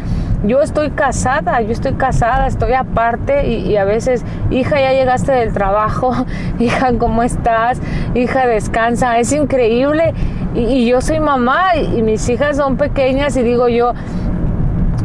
Yo 0.45 0.61
estoy 0.61 0.91
casada, 0.91 1.63
yo 1.63 1.73
estoy 1.73 1.95
casada, 1.95 2.47
estoy 2.47 2.75
aparte 2.75 3.49
y, 3.49 3.77
a 3.77 3.85
veces, 3.85 4.25
hija, 4.51 4.79
ya 4.79 4.93
llegaste 4.93 5.33
del 5.33 5.55
trabajo, 5.55 6.13
hija, 6.59 6.93
¿cómo 6.99 7.23
estás? 7.23 7.81
Hija, 8.15 8.47
descansa, 8.47 9.19
es 9.19 9.33
increíble. 9.33 10.13
Y, 10.55 10.87
yo 10.87 11.01
soy 11.01 11.19
mamá 11.19 11.77
y 11.77 12.03
mis 12.03 12.29
hijas 12.29 12.59
son 12.59 12.77
pequeñas 12.77 13.37
y 13.39 13.43
digo 13.43 13.69
yo, 13.69 13.95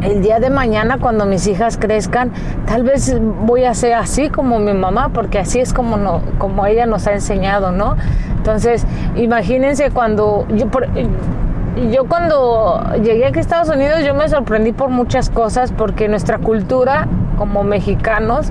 el 0.02 0.22
día 0.22 0.40
de 0.40 0.50
mañana 0.50 0.98
cuando 0.98 1.24
mis 1.24 1.46
hijas 1.46 1.78
crezcan, 1.78 2.32
tal 2.66 2.82
vez 2.82 3.18
voy 3.20 3.64
a 3.64 3.72
ser 3.72 3.94
así 3.94 4.28
como 4.28 4.58
mi 4.58 4.74
mamá, 4.74 5.08
porque 5.08 5.38
así 5.38 5.58
es 5.58 5.72
como, 5.72 5.96
no, 5.96 6.20
como 6.36 6.66
ella 6.66 6.84
nos 6.84 7.06
ha 7.06 7.12
enseñado, 7.14 7.72
¿no? 7.72 7.96
Entonces, 8.36 8.86
imagínense 9.16 9.90
cuando 9.90 10.46
yo, 10.54 10.66
yo 11.90 12.06
cuando 12.06 12.82
llegué 13.02 13.26
aquí 13.26 13.38
a 13.38 13.40
Estados 13.40 13.68
Unidos, 13.68 14.04
yo 14.04 14.14
me 14.14 14.28
sorprendí 14.28 14.72
por 14.72 14.88
muchas 14.88 15.30
cosas, 15.30 15.72
porque 15.72 16.08
nuestra 16.08 16.38
cultura 16.38 17.06
como 17.38 17.64
mexicanos 17.64 18.50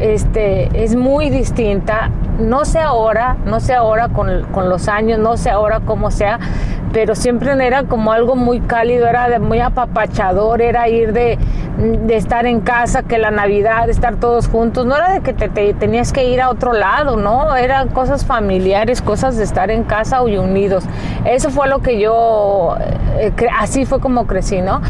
este, 0.00 0.82
es 0.82 0.94
muy 0.94 1.30
distinta. 1.30 2.10
No 2.38 2.64
sé 2.64 2.80
ahora, 2.80 3.36
no 3.46 3.60
sé 3.60 3.74
ahora 3.74 4.08
con, 4.08 4.44
con 4.52 4.68
los 4.68 4.88
años, 4.88 5.18
no 5.18 5.36
sé 5.36 5.50
ahora 5.50 5.80
cómo 5.80 6.10
sea, 6.10 6.38
pero 6.92 7.14
siempre 7.14 7.52
era 7.64 7.84
como 7.84 8.12
algo 8.12 8.36
muy 8.36 8.60
cálido, 8.60 9.06
era 9.06 9.38
muy 9.38 9.60
apapachador, 9.60 10.60
era 10.60 10.88
ir 10.88 11.12
de, 11.12 11.38
estar 12.08 12.46
en 12.46 12.60
casa, 12.60 13.02
que 13.02 13.18
la 13.18 13.30
Navidad, 13.30 13.90
estar 13.90 14.16
todos 14.16 14.48
juntos, 14.48 14.86
no 14.86 14.96
era 14.96 15.12
de 15.14 15.20
que 15.20 15.32
te, 15.32 15.74
tenías 15.74 16.12
que 16.12 16.24
ir 16.24 16.40
a 16.40 16.48
otro 16.48 16.72
lado, 16.72 17.16
¿no? 17.16 17.56
Eran 17.56 17.88
cosas 17.88 18.24
familiares, 18.24 19.02
cosas 19.02 19.36
de 19.36 19.44
estar 19.44 19.70
en 19.70 19.82
casa 19.82 20.20
y 20.26 20.36
unidos. 20.36 20.84
Eso 21.24 21.50
fue 21.50 21.68
lo 21.68 21.80
que 21.80 21.98
yo, 21.98 22.76
eh, 23.18 23.32
así 23.58 23.86
fue 23.86 24.00
como 24.00 24.26
crecí, 24.26 24.60
¿no? 24.60 24.80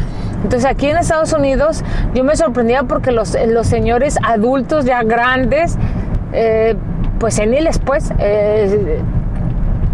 Entonces 0.43 0.69
aquí 0.69 0.87
en 0.87 0.97
Estados 0.97 1.33
Unidos 1.33 1.83
yo 2.13 2.23
me 2.23 2.35
sorprendía 2.35 2.83
porque 2.83 3.11
los, 3.11 3.35
los 3.47 3.65
señores 3.65 4.17
adultos 4.23 4.85
ya 4.85 5.01
grandes, 5.01 5.77
eh, 6.33 6.75
pues 7.19 7.33
seniles 7.33 7.79
pues, 7.79 8.13
eh, 8.19 8.99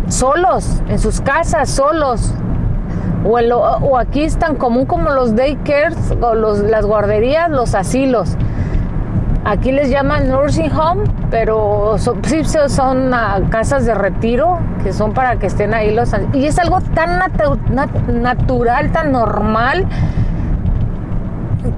solos, 0.09 0.81
en 0.89 0.99
sus 0.99 1.21
casas, 1.21 1.69
solos. 1.69 2.33
O, 3.23 3.97
aquí 3.97 4.23
es 4.23 4.37
tan 4.37 4.55
común 4.55 4.85
como 4.85 5.11
los 5.11 5.35
daycares 5.35 5.97
o 6.21 6.33
las 6.33 6.85
guarderías, 6.85 7.49
los 7.49 7.75
asilos. 7.75 8.35
Aquí 9.43 9.71
les 9.71 9.89
llaman 9.89 10.29
nursing 10.29 10.71
home, 10.71 11.03
pero 11.31 11.97
son, 11.97 12.23
sí 12.23 12.43
son 12.43 13.11
casas 13.49 13.85
de 13.85 13.95
retiro 13.95 14.59
que 14.83 14.93
son 14.93 15.13
para 15.13 15.37
que 15.37 15.47
estén 15.47 15.73
ahí 15.73 15.93
los... 15.93 16.11
Y 16.33 16.45
es 16.45 16.59
algo 16.59 16.79
tan 16.93 17.19
natural, 18.21 18.91
tan 18.91 19.11
normal 19.11 19.87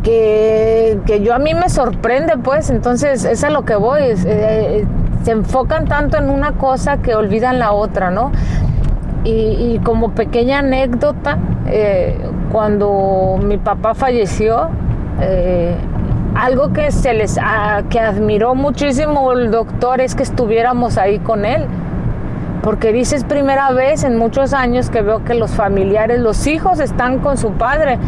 que, 0.02 1.00
que, 1.06 1.22
yo 1.22 1.34
a 1.34 1.40
mí 1.40 1.54
me 1.54 1.70
sorprende, 1.70 2.38
pues. 2.38 2.70
Entonces, 2.70 3.26
es 3.26 3.44
a 3.44 3.50
lo 3.50 3.66
que 3.66 3.76
voy. 3.76 4.02
Eh, 4.26 4.86
se 5.24 5.32
enfocan 5.32 5.86
tanto 5.86 6.18
en 6.18 6.30
una 6.30 6.54
cosa 6.54 6.98
que 6.98 7.16
olvidan 7.16 7.60
la 7.60 7.72
otra, 7.72 8.12
¿no? 8.12 8.32
Y, 9.26 9.80
como 9.86 10.12
pequeña 10.12 10.60
anécdota, 10.60 11.38
eh, 11.68 12.18
cuando 12.52 13.40
mi 13.42 13.58
papá 13.58 13.94
falleció, 13.94 14.70
eh, 15.22 15.76
algo 16.36 16.74
que 16.74 16.92
se 16.92 17.14
les 17.14 17.40
que 17.90 18.00
admiró 18.00 18.56
muchísimo 18.56 19.32
el 19.32 19.52
doctor 19.52 20.02
es 20.02 20.16
que 20.16 20.24
estuviéramos 20.24 20.98
ahí 20.98 21.20
con 21.20 21.46
él. 21.46 21.66
Porque 22.64 22.94
dice 22.94 23.18
es 23.18 23.24
primera 23.24 23.72
vez 23.72 24.04
en 24.04 24.18
muchos 24.18 24.54
años 24.54 24.90
que 24.90 25.02
veo 25.02 25.24
que 25.24 25.34
los 25.34 25.52
familiares, 25.52 26.20
los 26.20 26.48
hijos 26.48 26.80
están 26.80 27.20
con 27.20 27.38
su 27.38 27.52
padre. 27.52 28.00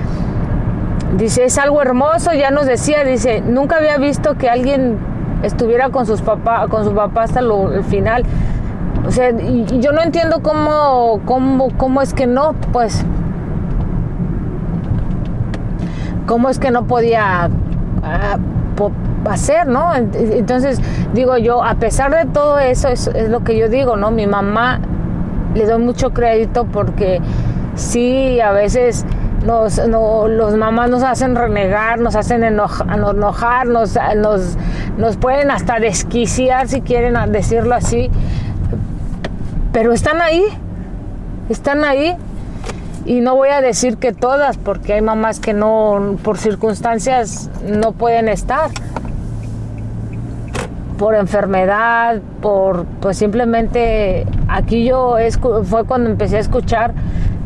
Dice, 1.18 1.46
es 1.46 1.58
algo 1.58 1.82
hermoso, 1.82 2.34
ya 2.34 2.52
nos 2.52 2.66
decía, 2.66 3.04
dice, 3.04 3.42
nunca 3.42 3.78
había 3.78 3.98
visto 3.98 4.36
que 4.36 4.50
alguien 4.50 4.98
estuviera 5.44 5.90
con 5.90 6.06
sus 6.06 6.22
papás, 6.22 6.68
con 6.68 6.84
su 6.84 6.94
papá 6.94 7.24
hasta 7.24 7.42
el 7.42 7.84
final. 7.84 8.24
O 9.08 9.12
sea, 9.12 9.32
yo 9.32 9.92
no 9.92 10.02
entiendo 10.02 10.42
cómo, 10.42 11.22
cómo, 11.26 11.70
cómo 11.78 12.02
es 12.02 12.14
que 12.14 12.28
no, 12.28 12.54
pues. 12.72 13.06
¿Cómo 16.26 16.50
es 16.50 16.58
que 16.58 16.72
no 16.72 16.88
podía 16.88 17.50
ah, 18.04 18.38
hacer, 19.30 19.68
no? 19.68 19.94
Entonces, 19.96 20.82
digo 21.14 21.38
yo, 21.38 21.64
a 21.64 21.76
pesar 21.76 22.16
de 22.16 22.26
todo 22.32 22.60
eso, 22.60 22.88
es, 22.88 23.10
lo 23.30 23.44
que 23.44 23.58
yo 23.58 23.70
digo, 23.70 23.96
¿no? 23.96 24.12
Mi 24.12 24.26
mamá 24.26 24.80
le 25.54 25.66
doy 25.66 25.82
mucho 25.82 26.12
crédito 26.12 26.66
porque 26.66 27.22
sí, 27.76 28.40
a 28.42 28.52
veces 28.52 29.06
nos, 29.46 29.78
los 29.78 30.56
mamás 30.56 30.90
nos 30.90 31.04
hacen 31.04 31.36
renegar, 31.36 32.00
nos 32.00 32.16
hacen 32.16 32.44
enojar, 32.44 33.68
nos, 33.68 33.98
nos, 34.18 34.58
nos 34.98 35.18
pueden 35.18 35.52
hasta 35.52 35.80
desquiciar 35.80 36.68
si 36.68 36.82
quieren 36.82 37.16
decirlo 37.32 37.76
así, 37.76 38.10
pero 39.76 39.92
están 39.92 40.22
ahí, 40.22 40.42
están 41.50 41.84
ahí. 41.84 42.16
Y 43.06 43.20
no 43.20 43.36
voy 43.36 43.50
a 43.50 43.60
decir 43.60 43.98
que 43.98 44.14
todas, 44.14 44.56
porque 44.56 44.94
hay 44.94 45.02
mamás 45.02 45.42
que 45.42 45.54
no, 45.54 46.16
por 46.24 46.38
circunstancias, 46.38 47.50
no 47.68 47.92
pueden 47.92 48.30
estar. 48.30 48.70
Por 50.98 51.14
enfermedad, 51.14 52.22
por, 52.42 52.86
pues 53.02 53.18
simplemente, 53.18 54.26
aquí 54.48 54.86
yo 54.86 55.18
fue 55.66 55.84
cuando 55.84 56.10
empecé 56.10 56.38
a 56.38 56.40
escuchar 56.40 56.94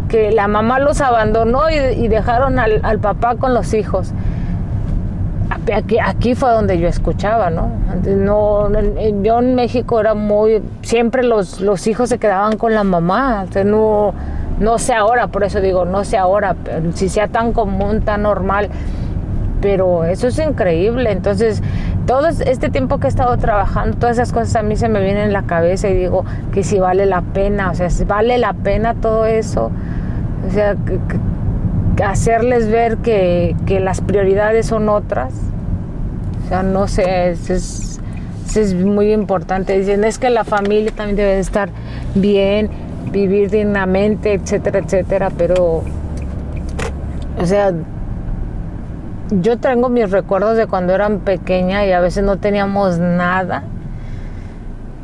que 0.08 0.32
la 0.32 0.48
mamá 0.48 0.78
los 0.78 1.02
abandonó 1.02 1.72
y, 1.72 2.08
dejaron 2.10 2.60
al, 2.60 3.00
papá 3.00 3.38
con 3.38 3.56
los 3.56 3.74
hijos. 3.74 4.14
Aquí, 5.74 5.98
aquí, 6.00 6.36
fue 6.36 6.52
donde 6.52 6.80
yo 6.80 6.88
escuchaba, 6.88 7.50
¿no? 7.50 7.70
no 8.06 8.70
yo 9.24 9.40
en 9.40 9.56
México 9.56 10.00
era 10.00 10.14
muy, 10.14 10.62
siempre 10.82 11.24
los, 11.24 11.62
los 11.62 11.86
hijos 11.88 12.10
se 12.10 12.18
quedaban 12.18 12.58
con 12.58 12.74
la 12.74 12.84
mamá, 12.84 13.46
no, 13.66 14.14
no 14.60 14.78
sé 14.80 14.94
ahora, 14.94 15.28
por 15.28 15.44
eso 15.44 15.62
digo, 15.62 15.86
no 15.86 16.04
sé 16.04 16.18
ahora, 16.18 16.56
si 16.94 17.10
sea 17.10 17.28
tan 17.28 17.54
común, 17.54 18.02
tan 18.02 18.24
normal, 18.24 18.70
pero 19.62 20.06
eso 20.06 20.28
es 20.28 20.40
increíble, 20.40 21.12
entonces 21.12 21.62
todo 22.06 22.28
este 22.28 22.70
tiempo 22.70 23.00
que 23.00 23.08
he 23.08 23.10
estado 23.10 23.38
trabajando, 23.38 23.98
todas 23.98 24.18
esas 24.18 24.32
cosas 24.34 24.56
a 24.56 24.64
mí 24.64 24.76
se 24.76 24.90
me 24.90 25.02
vienen 25.02 25.26
en 25.26 25.34
la 25.34 25.44
cabeza 25.44 25.90
y 25.90 25.94
digo 25.96 26.26
que 26.52 26.64
si 26.64 26.80
vale 26.80 27.06
la 27.06 27.22
pena, 27.22 27.72
o 27.72 27.76
sea, 27.76 27.90
si 27.90 28.06
vale 28.06 28.38
la 28.38 28.54
pena 28.54 28.96
todo 28.96 29.26
eso, 29.26 29.72
o 30.48 30.52
sea, 30.52 30.76
hacerles 32.04 32.70
ver 32.70 32.98
que, 32.98 33.56
las 33.82 34.02
prioridades 34.02 34.66
son 34.66 34.90
otras. 34.90 35.34
O 36.50 36.52
sea, 36.52 36.64
no 36.64 36.88
sé, 36.88 37.30
es, 37.30 38.00
es, 38.56 38.74
muy 38.74 39.14
importante. 39.14 39.78
Dicen, 39.78 40.04
es 40.04 40.18
que 40.18 40.32
la 40.32 40.44
familia 40.44 40.92
también 40.92 41.16
debe 41.16 41.38
estar 41.38 41.70
bien, 42.16 42.72
vivir 43.12 43.52
dignamente, 43.52 44.34
etcétera, 44.34 44.80
etcétera, 44.80 45.30
pero, 45.38 45.84
o 47.40 47.46
sea, 47.46 47.72
yo 49.30 49.60
tengo 49.60 49.90
mis 49.90 50.10
recuerdos 50.10 50.58
de 50.58 50.66
cuando 50.66 50.96
eran 50.96 51.20
pequeña 51.20 51.86
y 51.86 51.92
a 51.92 52.00
veces 52.00 52.24
no 52.24 52.38
teníamos 52.38 52.98
nada 52.98 53.62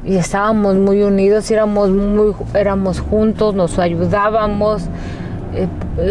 y 0.03 0.15
estábamos 0.15 0.77
muy 0.77 1.03
unidos, 1.03 1.51
éramos 1.51 1.91
muy 1.91 2.33
éramos 2.55 3.01
juntos, 3.01 3.53
nos 3.53 3.77
ayudábamos, 3.77 4.87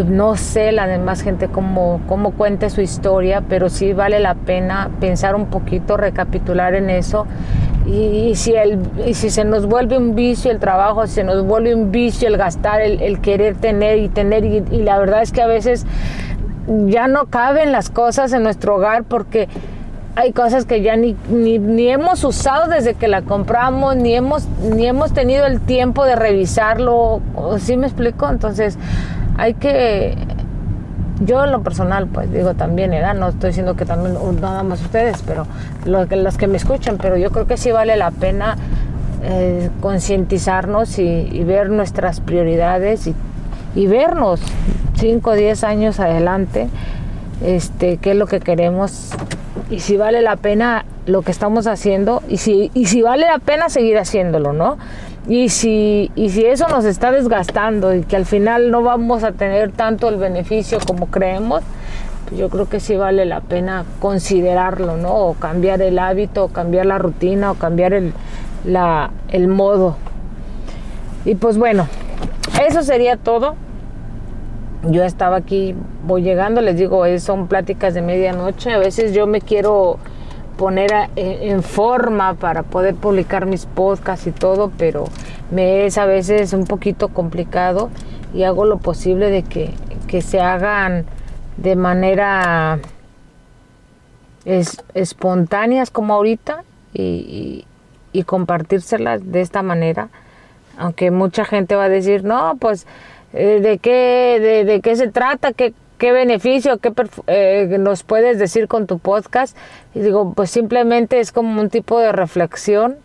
no 0.07 0.37
sé 0.37 0.73
la 0.73 0.87
demás 0.87 1.23
gente 1.23 1.49
cómo, 1.49 2.01
cómo 2.09 2.33
cuente 2.33 2.71
su 2.71 2.81
historia, 2.81 3.43
pero 3.49 3.69
sí 3.69 3.93
vale 3.93 4.19
la 4.19 4.35
pena 4.35 4.91
pensar 5.01 5.35
un 5.35 5.47
poquito, 5.47 5.97
recapitular 5.97 6.75
en 6.75 6.91
eso. 6.91 7.27
Y, 7.87 8.35
si, 8.35 8.55
el, 8.55 8.79
si 9.13 9.29
se 9.29 9.45
nos 9.45 9.67
vuelve 9.67 9.99
un 9.99 10.15
vicio 10.15 10.51
el 10.51 10.59
trabajo, 10.59 11.07
si 11.07 11.15
se 11.15 11.25
nos 11.25 11.45
vuelve 11.45 11.75
un 11.75 11.91
vicio 11.93 12.29
el 12.29 12.39
gastar, 12.39 12.81
el, 12.81 13.21
querer 13.21 13.57
tener 13.57 13.99
y 13.99 14.09
tener, 14.09 14.45
y, 14.45 14.65
y 14.71 14.83
la 14.83 14.99
verdad 14.99 15.21
es 15.21 15.33
que 15.33 15.43
a 15.43 15.47
veces 15.47 15.85
ya 16.87 17.09
no 17.09 17.27
caben 17.27 17.73
las 17.73 17.91
cosas 17.91 18.33
en 18.33 18.43
nuestro 18.43 18.77
hogar 18.77 19.05
porque 19.05 19.49
hay 20.17 20.33
cosas 20.33 20.65
que 20.65 20.81
ya 20.81 20.97
ni, 20.97 21.17
ni, 21.29 21.59
ni, 21.59 21.89
hemos 21.89 22.23
usado 22.25 22.71
desde 22.71 22.95
que 22.95 23.09
la 23.09 23.23
compramos, 23.23 23.97
ni 23.97 24.15
hemos, 24.15 24.47
ni 24.63 24.87
hemos 24.87 25.13
tenido 25.13 25.45
el 25.45 25.61
tiempo 25.61 26.05
de 26.05 26.15
revisarlo, 26.15 27.21
¿sí 27.59 27.77
me 27.77 27.87
explico? 27.87 28.29
Entonces, 28.29 28.79
hay 29.37 29.55
que 29.55 30.17
yo 31.21 31.45
en 31.45 31.53
lo 31.53 31.63
personal 31.63 32.09
pues 32.09 32.31
digo 32.33 32.55
también 32.55 32.93
era 32.93 33.15
no 33.15 33.29
estoy 33.29 33.51
diciendo 33.51 33.77
que 33.77 33.85
también 33.85 34.17
nada 34.41 34.63
más 34.63 34.81
ustedes 34.83 35.23
pero 35.27 35.47
los, 35.85 36.11
los 36.11 36.37
que 36.37 36.47
me 36.47 36.57
escuchan 36.57 36.99
pero 37.01 37.17
yo 37.17 37.31
creo 37.31 37.47
que 37.47 37.57
sí 37.57 37.71
vale 37.71 37.97
la 37.97 38.11
pena 38.11 38.57
eh, 39.23 39.71
concientizarnos 39.81 40.99
y, 40.99 41.45
ver 41.45 41.71
nuestras 41.71 42.21
prioridades 42.21 43.09
y, 43.75 43.87
vernos 43.87 44.41
5 44.97 45.31
o 45.31 45.35
10 45.35 45.65
años 45.65 45.99
adelante 45.99 46.69
este 47.43 47.97
qué 47.97 48.11
es 48.11 48.17
lo 48.17 48.27
que 48.27 48.41
queremos 48.41 49.13
y 49.71 49.81
si 49.81 49.97
vale 49.97 50.21
la 50.21 50.37
pena 50.37 50.85
lo 51.07 51.23
que 51.23 51.31
estamos 51.31 51.67
haciendo 51.67 52.23
y 52.29 52.39
si, 52.39 52.71
y 52.75 52.87
si 52.87 53.03
vale 53.03 53.27
la 53.27 53.39
pena 53.39 53.69
seguir 53.69 53.99
haciéndolo, 53.99 54.53
¿no? 54.53 54.79
Y 55.27 55.49
si, 55.49 56.11
y 56.15 56.29
si 56.29 56.45
eso 56.45 56.69
nos 56.69 56.85
está 56.85 57.11
desgastando 57.11 57.95
y 57.95 58.03
que 58.03 58.17
al 58.17 58.27
final 58.27 58.71
no 58.71 58.83
vamos 58.83 59.25
a 59.25 59.33
tener 59.33 59.73
tanto 59.73 60.09
el 60.11 60.17
beneficio 60.17 60.79
como 60.87 61.07
creemos, 61.07 61.63
pues 62.29 62.39
yo 62.39 62.51
creo 62.51 62.69
que 62.69 62.79
sí 62.79 62.97
vale 62.97 63.25
la 63.25 63.41
pena 63.41 63.87
considerarlo, 64.01 64.99
¿no? 64.99 65.15
O 65.15 65.35
cambiar 65.35 65.81
el 65.81 65.99
hábito, 65.99 66.45
o 66.45 66.49
cambiar 66.49 66.87
la 66.87 66.99
rutina, 66.99 67.53
o 67.53 67.55
cambiar 67.55 67.95
el, 67.95 68.13
la, 68.65 69.11
el 69.31 69.49
modo. 69.49 69.97
Y 71.25 71.37
pues 71.37 71.57
bueno, 71.57 71.89
eso 72.67 72.83
sería 72.83 73.17
todo. 73.17 73.55
Yo 74.87 75.05
estaba 75.05 75.37
aquí, 75.37 75.75
voy 76.07 76.21
llegando, 76.21 76.61
les 76.61 76.77
digo, 76.77 77.03
son 77.19 77.47
pláticas 77.47 77.95
de 77.95 78.03
medianoche. 78.03 78.73
A 78.73 78.79
veces 78.79 79.15
yo 79.15 79.27
me 79.27 79.41
quiero 79.41 79.99
poner 80.57 80.91
en 81.17 81.63
forma 81.63 82.35
para 82.35 82.63
poder 82.63 82.95
publicar 82.95 83.47
mis 83.47 83.67
podcasts 83.67 84.27
y 84.27 84.33
todo, 84.33 84.71
pero 84.77 85.05
me 85.51 85.87
es 85.87 85.99
a 85.99 86.07
veces 86.07 86.53
un 86.53 86.65
poquito 86.65 87.09
complicado 87.09 87.91
y 88.33 88.43
hago 88.45 88.65
lo 88.65 88.79
posible 88.79 89.31
de 89.31 89.43
que, 89.43 89.73
se 90.23 90.41
hagan 90.41 91.07
de 91.57 91.75
manera 91.75 92.79
es, 94.45 94.85
espontáneas 94.95 95.91
como 95.91 96.15
ahorita 96.15 96.63
y, 96.93 97.67
compartírselas 98.27 99.33
de 99.33 99.41
esta 99.41 99.65
manera. 99.65 100.09
Aunque 100.79 101.11
mucha 101.11 101.45
gente 101.45 101.75
va 101.75 101.85
a 101.85 101.89
decir, 101.89 102.23
no, 102.23 102.57
pues, 102.61 102.87
eh, 103.33 103.59
¿de 103.61 103.79
qué, 103.79 104.39
de, 104.41 104.65
de 104.65 104.81
qué 104.81 104.95
se 104.95 105.09
trata? 105.09 105.53
¿Qué, 105.53 105.75
¿Qué 105.99 106.11
beneficio, 106.11 106.79
qué 106.79 106.93
eh, 107.29 107.77
nos 107.79 108.03
puedes 108.03 108.39
decir 108.39 108.67
con 108.67 108.87
tu 108.87 108.99
podcast? 108.99 109.57
Y 109.95 110.01
digo, 110.01 110.33
pues 110.35 110.51
simplemente 110.51 111.21
es 111.21 111.31
como 111.31 111.61
un 111.61 111.71
tipo 111.71 112.01
de 112.01 112.11
reflexión. 112.11 112.97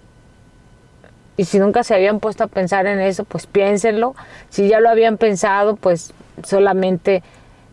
Y 1.37 1.45
si 1.45 1.59
nunca 1.59 1.83
se 1.83 1.93
habían 1.93 2.19
puesto 2.19 2.43
a 2.43 2.47
pensar 2.47 2.87
en 2.87 2.99
eso, 2.99 3.25
pues 3.25 3.45
piénsenlo. 3.45 4.15
Si 4.49 4.67
ya 4.67 4.79
lo 4.79 4.89
habían 4.89 5.17
pensado, 5.17 5.75
pues 5.75 6.13
solamente 6.43 7.21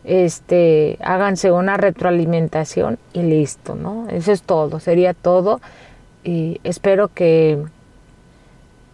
este, 0.04 0.98
háganse 1.00 1.50
una 1.50 1.78
retroalimentación 1.78 2.98
y 3.12 3.22
listo, 3.22 3.74
¿no? 3.74 4.08
Eso 4.10 4.32
es 4.32 4.42
todo, 4.42 4.80
sería 4.80 5.14
todo. 5.14 5.60
Y 6.24 6.60
espero 6.62 7.08
que, 7.08 7.58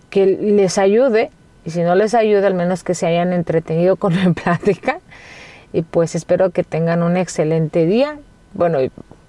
que 0.09 0.27
les 0.27 0.79
ayude. 0.79 1.31
Y 1.65 1.71
si 1.71 1.83
no 1.83 1.97
les 1.97 2.15
ayuda, 2.15 2.47
al 2.47 2.55
menos 2.55 2.85
que 2.85 2.95
se 2.95 3.07
hayan 3.07 3.33
entretenido 3.33 3.97
con 3.97 4.15
mi 4.15 4.33
plática 4.33 5.02
y 5.73 5.83
pues 5.83 6.15
espero 6.15 6.51
que 6.51 6.65
tengan 6.65 7.03
un 7.03 7.17
excelente 7.17 7.87
día. 7.87 8.19
Bueno, 8.53 8.79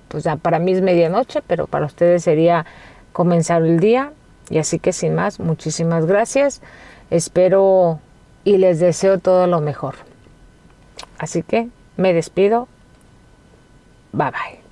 pues 0.07 0.23
ya 0.23 0.35
para 0.35 0.59
mí 0.59 0.73
es 0.73 0.81
medianoche, 0.81 1.41
pero 1.45 1.67
para 1.67 1.85
ustedes 1.85 2.23
sería 2.23 2.65
comenzar 3.13 3.63
el 3.63 3.79
día. 3.79 4.11
Y 4.49 4.57
así 4.57 4.79
que 4.79 4.91
sin 4.91 5.15
más, 5.15 5.39
muchísimas 5.39 6.05
gracias. 6.05 6.61
Espero 7.09 7.99
y 8.43 8.57
les 8.57 8.79
deseo 8.79 9.19
todo 9.19 9.47
lo 9.47 9.61
mejor. 9.61 9.95
Así 11.17 11.43
que 11.43 11.69
me 11.95 12.13
despido. 12.13 12.67
Bye 14.11 14.31
bye. 14.31 14.62